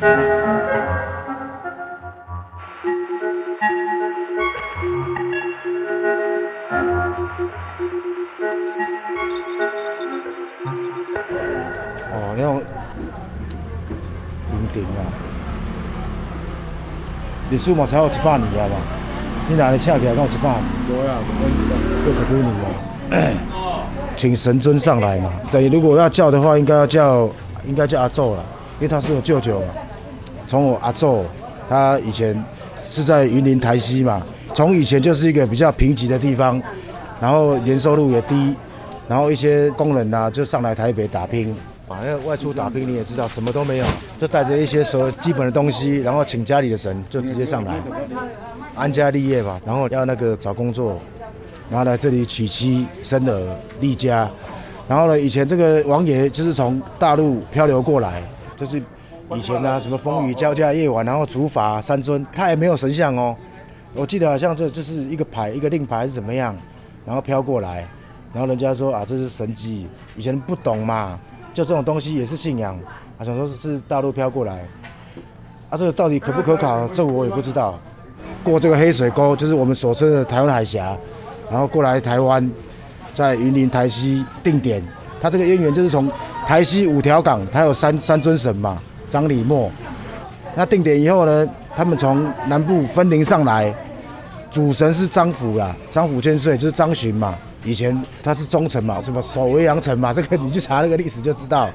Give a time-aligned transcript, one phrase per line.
[0.00, 0.04] 哦，
[12.36, 12.62] 那种
[14.52, 15.02] 云顶啊，
[17.50, 18.76] 历史嘛才有一百年啊嘛，
[19.48, 20.62] 你哪里请起来讲有一百年？
[20.86, 21.18] 对啊，
[22.04, 22.54] 过十几年了。
[24.14, 27.28] 请神尊上来嘛，等于如果要叫的话，应该要叫，
[27.66, 28.44] 应该叫阿祖了，
[28.78, 29.66] 因为他是我舅舅嘛。
[30.48, 31.24] 从我阿祖，
[31.68, 32.42] 他以前
[32.88, 34.20] 是在云林台西嘛，
[34.54, 36.60] 从以前就是一个比较贫瘠的地方，
[37.20, 38.56] 然后年收入也低，
[39.06, 41.54] 然后一些工人呐、就上来台北打拼，
[41.86, 43.84] 啊，那外出打拼你也知道，什么都没有，
[44.18, 47.74] 就带着一些所基本的东西，然后请家里的神就直接上来，
[48.74, 50.98] 安家立业嘛，然后要那个找工作。
[51.70, 54.26] 然后来这里娶妻生儿立家，
[54.88, 58.22] 然后呢，以前这个王爷就是从大陆漂流过来，
[58.56, 58.82] 就是
[59.36, 63.36] 以前呢、啊、什么风雨交加夜晚，然后主法三尊，他也没有神像哦，
[63.94, 66.56] 我记得好像这就是一个牌一个令牌是怎么样，
[67.04, 67.86] 然后飘过来，
[68.32, 71.18] 然后人家说啊这是神迹，以前不懂嘛，
[71.52, 72.78] 就这种东西也是信仰，
[73.18, 74.66] 啊想说是大陆飘过来，
[75.70, 77.78] 啊这个到底可不可考，这我也不知道，
[78.42, 80.96] 过这个黑水沟就是我们所称的台湾海峡。
[81.50, 82.46] 然后过来台湾，
[83.14, 84.82] 在云林台西定点，
[85.18, 86.12] 他这个渊源就是从
[86.46, 89.70] 台西五条港，他有三三尊神嘛，张李莫。
[90.54, 93.72] 那定点以后呢，他们从南部分灵上来，
[94.50, 97.34] 主神是张辅啦，张辅千岁就是张巡嘛，
[97.64, 101.68] 以前他是忠臣嘛，什么守卫阳城嘛，这个你去查那个历史就知道。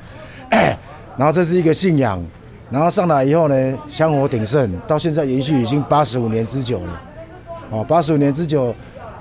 [1.17, 2.23] 然后这是一个信仰，
[2.70, 7.02] 然后上来以后呢，香火鼎盛，到现在延续已经八十五年之久了，
[7.70, 8.73] 哦，八十五年之久。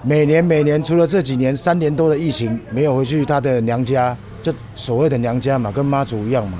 [0.04, 6.58] 每年每年，除了这几年三年多的疫情，没有回去他的娘家，就所谓的娘家嘛，跟妈祖一样嘛，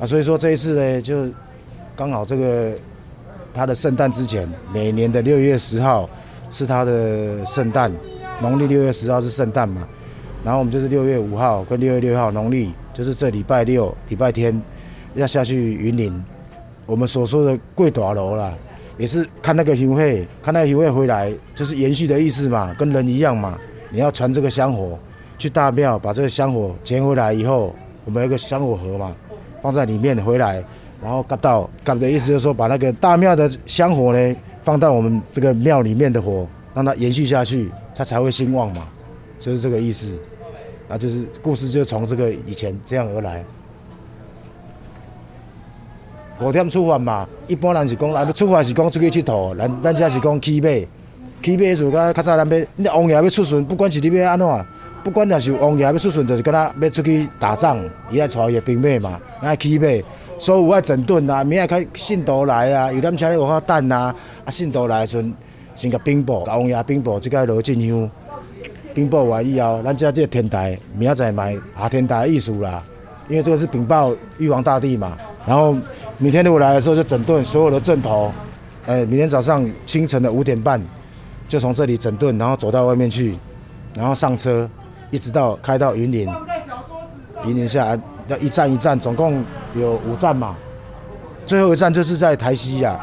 [0.00, 1.28] 啊，所以说这一次呢，就
[1.94, 2.72] 刚好这个
[3.52, 6.08] 他的圣诞之前，每年的六月十号
[6.50, 7.92] 是他的圣诞，
[8.40, 9.86] 农历六月十号是圣诞嘛，
[10.42, 14.60] 然后我们就是六月五号跟六月六号农历，就是这礼拜六礼拜天
[15.14, 16.24] 要下去云林，
[16.86, 18.52] 我们所说的跪大楼啦。
[18.96, 23.58] 也是看那个行会，看那个行会回来，就是延续的意思嘛，跟人一样嘛。
[23.90, 24.98] 你要传这个香火，
[25.38, 29.16] 去大庙把这个香火捡回来以后，我们有个香火盒嘛，
[29.62, 30.62] 放在里面回来，
[31.02, 38.88] 然后夹到夹的意思就是说，把那个大庙的香火呢，放到我们这个庙里面的火，让它延续下去，它才会兴旺嘛，
[39.38, 40.18] 就是这个意思。
[40.88, 43.44] 那就是故事就从这个以前这样而来。
[46.40, 50.68] 五点出发嘛，一般人是讲，啊，出发是讲出去佚佗，咱咱这是讲起马，
[51.42, 54.48] 起马是讲较早咱要，你王爷要出巡，不管是你要安怎，
[55.02, 57.78] 不管若是王爷要出巡，就是跟他要出去打仗，
[58.10, 59.86] 伊爱带伊的兵马嘛，爱起马，
[60.38, 65.34] 所以有爱整顿啊，明仔开信徒来啊，有点车咧有法等啊，啊信徒来时阵，
[65.74, 68.10] 先甲兵部，甲王爷兵部，即个落进香，
[68.92, 72.82] 兵部完以后，咱这这个天台，明仔载买下天台的意思啦，
[73.28, 75.16] 因为这个是禀报玉皇大帝嘛。
[75.46, 75.74] 然后
[76.18, 78.30] 明天如果来的时候就整顿所有的阵头，
[78.86, 80.80] 哎，明天早上清晨的五点半
[81.48, 83.36] 就从这里整顿，然后走到外面去，
[83.94, 84.68] 然后上车，
[85.10, 86.28] 一直到开到云林，
[87.46, 87.98] 云林下
[88.28, 89.44] 要一站一站，总共
[89.74, 90.56] 有五站嘛，
[91.46, 92.98] 最后一站就是在台西呀、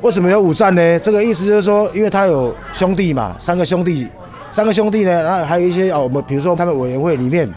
[0.00, 1.00] 为什么有五站呢？
[1.00, 4.06] 这个意思就是说，因为他有兄弟嘛，三个兄弟，
[4.50, 7.48] 三个兄弟呢，然后还有一些哦，我们比如说他们委员会里面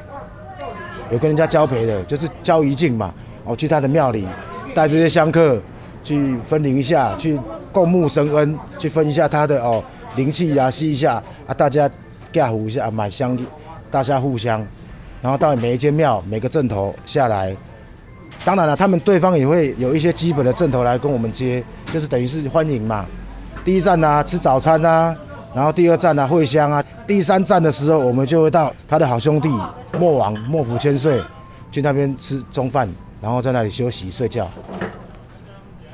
[1.12, 3.14] 有跟人家交陪的，就是交谊境嘛。
[3.44, 4.28] 哦，去他的庙里，
[4.76, 5.60] 带这些香客
[6.04, 7.40] 去分灵一下，去
[7.72, 9.84] 共沐神恩，去分一下他的哦
[10.16, 11.16] 灵气呀，吸一下
[11.48, 11.90] 啊，大家
[12.32, 13.36] 给互一下买香，
[13.92, 14.66] 大家互相，
[15.22, 17.56] 然后到每一间庙每个镇头下来，
[18.46, 23.06] 当然了，他们对方也会有一些基本的阵头来跟我们接，就是等于是欢迎嘛。
[23.64, 25.16] 第一站呢、啊、吃早餐呐、啊，
[25.54, 29.50] 然后第二站呢、啊、会香啊，第三站的时候我们就会到他的好兄弟
[30.00, 31.22] 莫王莫府千岁
[31.70, 32.90] 去那边吃中饭。
[33.22, 34.50] 然后在那里休息睡觉，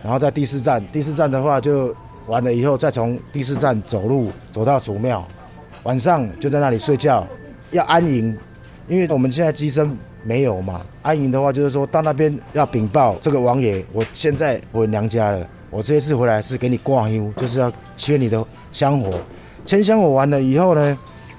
[0.02, 1.94] 然后在第四站，第四站的话就
[2.26, 5.22] 完了以后，再从第四站走路走到祖庙，
[5.84, 7.28] 晚上就在那里睡觉，
[7.72, 8.38] 要安营，
[8.88, 19.12] 因为我们现在机身没有嘛，安营的话就是说到那边要禀报这个王爷，我现在回娘家了，我这一次回来是给你挂香，就是要切你的香火，
[19.66, 20.98] 牵香火完了以后呢，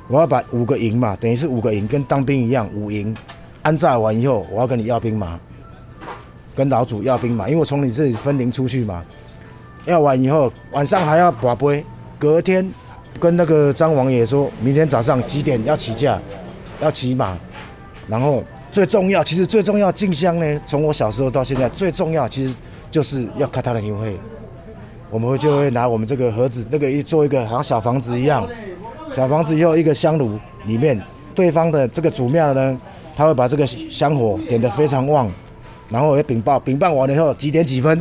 [0.08, 3.14] 我要把五个营嘛，等于是五个营，跟当兵一样，五营
[3.62, 5.38] 安扎完以后，我要跟你要兵马。
[6.54, 9.04] 跟老祖要兵马，因为我从你这里分灵出去嘛，
[9.84, 11.84] 要完以后晚上还要跋杯，
[12.18, 12.68] 隔天
[13.18, 16.18] 跟那个张王爷说，明天早上几点要起驾，
[16.80, 17.36] 要骑马，
[18.06, 18.42] 然后
[18.72, 22.54] 最重要，其实最重要进香呢，从我小时候到现在，最重要其实
[22.90, 24.16] 就是要看他的牛会。
[25.10, 28.46] 我们会就会拿我们这个盒子，这个一做一个好像小房子一样，
[29.16, 31.00] 小房子以后一个香炉里面，
[31.34, 32.78] 对方的这个主庙呢，
[33.16, 35.26] 他会把这个香火点得非常旺，
[35.88, 37.98] 然后也禀报，禀报完了以后几点几分，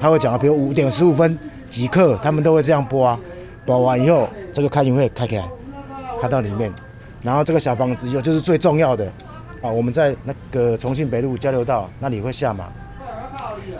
[0.00, 1.36] 他会讲，比如五点十五分
[1.68, 3.18] 几刻，他们都会这样播啊，
[3.66, 5.42] 包完以后这个开运会开开，
[6.20, 6.72] 开到里面，
[7.22, 9.06] 然后这个小房子以后就是最重要的
[9.62, 12.66] 啊，我们在那个重庆北路交流道那里会下马，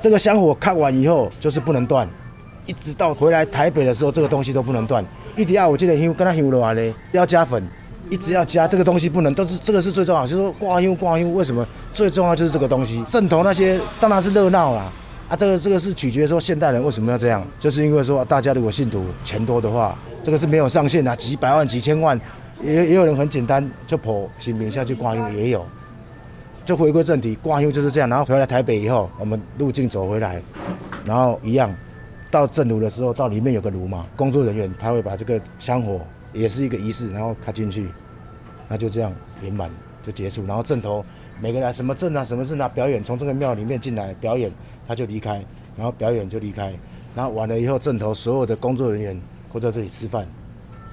[0.00, 2.08] 这个香火开完以后就是不能断。
[2.66, 5.04] 一直到回来台北的时候，这个东西都不能断。
[5.36, 7.62] 一定要我记得香跟他香的话呢，要加粉，
[8.08, 10.22] 一直要加这个东西不能，都是这个是最重要。
[10.26, 13.04] 就是说挂香挂香，为什么最重要就是这个东西？
[13.10, 14.90] 正头那些当然是热闹啦，
[15.36, 22.20] 这个这个是取决说现代人为什么要这样，就是因为说大家如果信徒钱多的话，这个是没有上限的，几百万几千万，
[22.62, 25.64] 也也有人很简单就跑新民下去挂香也有。
[26.64, 28.08] 就回归正题，挂香就是这样。
[28.08, 30.40] 然后回来台北以后，我们路径走回来，
[31.04, 31.74] 然后一样。
[32.30, 36.00] 到正炉的时候，到里面有个炉嘛，工作人员他会把这个香火
[36.32, 37.86] 也是一个仪式，然后开进去，
[38.66, 39.70] 那就这样圆满
[40.02, 40.44] 就结束。
[40.44, 41.04] 然后正头
[41.40, 44.50] 每个人什么镇啊什么镇啊表演，从这个庙里面进来表演，
[44.86, 45.44] 他就离开，
[45.76, 46.72] 然后表演就离开，
[47.14, 49.20] 然后完了以后镇头所有的工作人员
[49.50, 50.26] 会在这里吃饭，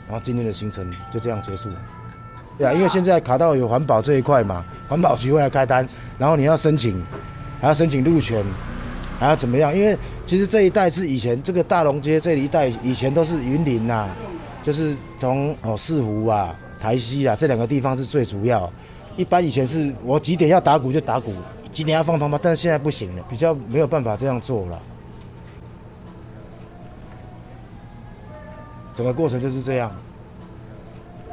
[0.07, 1.69] 然后今天的行程就这样结束。
[2.57, 7.01] 对啊，因为现在卡到有环保这一块嘛，环保局会来开单，然后你要申请，
[7.59, 8.43] 还要申请路权。
[9.19, 9.71] 还要怎么样？
[9.71, 9.95] 因为
[10.25, 14.09] 其实这一带是以前这个大龙街这一带以前都是云林呐，
[14.63, 18.67] 就是从哦四湖啊、台西啊这两个地方是最主要。
[19.15, 21.33] 一般以前是我几点要打鼓就打鼓，
[21.71, 24.79] 几点要放鞭炮，但是现在不行了，比较没有办法这样做了。
[28.93, 29.91] 整个过程就是这样。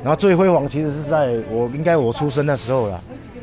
[0.03, 3.03] 然后最辉煌其实是在我应该我出生的时候了。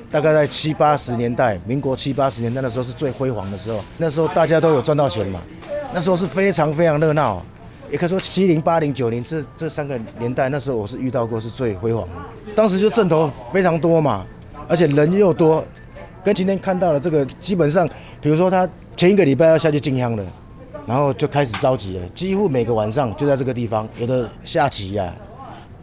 [0.10, 3.84] 大概在七八十年代，民国七八十年代的时候是最辉煌的时候。
[3.98, 5.42] 那时候大家都有赚到钱嘛，
[5.94, 7.44] 那时候是非常非常热闹。
[7.92, 12.54] 也可以说七零八零九零这这三个年代，那时候我是遇到过是最辉煌的。
[12.56, 14.26] 当时就阵头非常多嘛，
[14.68, 15.64] 而且人又多，
[16.24, 17.88] 跟今天看到的这个基本上，
[18.22, 20.26] 比如说他前一个礼拜要下去进香了，
[20.86, 25.16] 然后就开始着急了，几乎每个晚上就在这个地方，有的下棋呀、啊、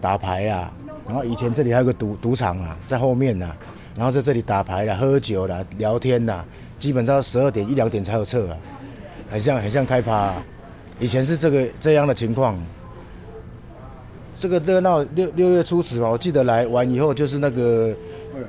[0.00, 0.72] 打牌呀、啊，
[1.06, 3.56] 然后以前这里还有个赌赌场啊，在后面呢、啊。
[3.94, 6.42] 然后在这里打牌啦、喝酒啦、聊天啦，
[6.80, 8.56] 基本上十二点一两点才有撤啊，
[9.30, 10.32] 很像很像开趴、
[11.02, 12.56] 以前是这个这样的情况。
[14.38, 17.92] 这个热闹六六月初十吧，我记得来完以后就是那个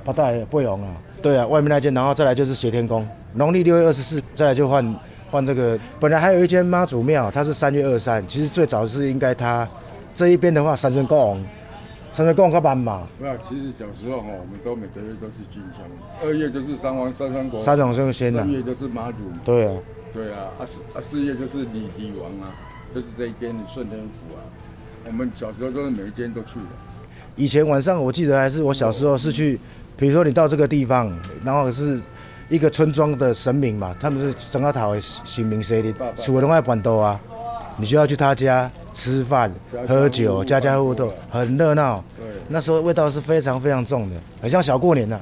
[0.03, 0.89] 八大不勇啊，
[1.19, 3.07] 对啊，外面那间，然后再来就是斜天宫。
[3.33, 4.95] 农历六月二十四，再来就换
[5.31, 5.77] 换这个。
[5.99, 9.67] 本来还有一间妈祖庙，它是三月二三，其实最早是应该它
[10.13, 11.35] 这一边的话，三尊高
[12.13, 13.07] 三尊供较慢嘛？
[13.19, 15.81] 没有，其实小时候哈，我们都每个月都是进香。
[16.23, 18.41] 二月就是三王三山国，三王圣仙呐。
[18.41, 19.17] 三月就是妈祖。
[19.43, 19.73] 对啊。
[20.13, 22.53] 对啊，啊四啊四月就是李李王啊，
[22.93, 24.45] 就是这一间顺天府啊。
[25.07, 26.67] 我们小时候都是每一间都去的。
[27.35, 29.59] 以前晚上我记得还是我小时候是去，
[29.97, 31.11] 比如说你到这个地方，
[31.43, 31.99] 然后是
[32.47, 37.19] 一个村庄的神明嘛，他们是整个塔为神明设立，厝的拢爱办桌啊，
[37.77, 38.71] 你需要去他家。
[38.93, 39.51] 吃饭、
[39.87, 42.03] 喝酒，家家户户都很热闹。
[42.17, 45.21] 对，那时候味道是非常非常重的，很像小过年呐、啊。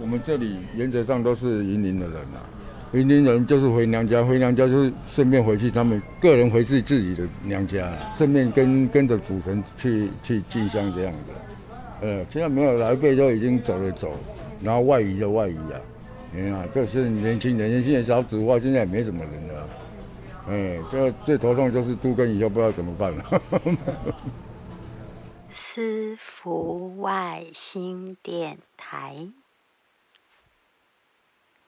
[0.00, 2.48] 我们这里原则上都是云林的人呐、啊，
[2.92, 12.06] 云林人就是回娘家，回娘家就是顺便回去他们个人回去自己的娘家，顺便跟跟着主神去去进香这样的。
[12.08, 14.12] 呃，现在没有老一辈都已经走了走，
[14.62, 15.80] 然后外移就外移啊。
[16.32, 19.66] 你看，就是年轻人，年轻人少子化，现在也没什么人了。
[20.48, 23.24] 哎，这最头痛就是都跟以后不知道怎么办了。
[25.50, 29.28] 私服外星电台。